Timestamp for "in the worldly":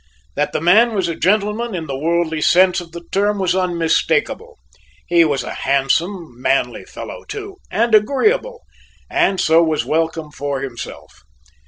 1.75-2.41